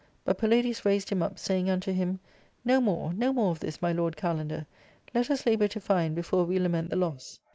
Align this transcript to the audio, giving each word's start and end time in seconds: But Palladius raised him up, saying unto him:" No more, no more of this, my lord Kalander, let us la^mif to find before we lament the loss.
But 0.25 0.39
Palladius 0.39 0.83
raised 0.83 1.09
him 1.09 1.21
up, 1.21 1.37
saying 1.37 1.69
unto 1.69 1.91
him:" 1.93 2.19
No 2.65 2.81
more, 2.81 3.13
no 3.13 3.31
more 3.31 3.51
of 3.51 3.59
this, 3.59 3.83
my 3.83 3.91
lord 3.91 4.17
Kalander, 4.17 4.65
let 5.13 5.29
us 5.29 5.43
la^mif 5.43 5.69
to 5.69 5.79
find 5.79 6.15
before 6.15 6.43
we 6.43 6.57
lament 6.57 6.89
the 6.89 6.95
loss. 6.95 7.39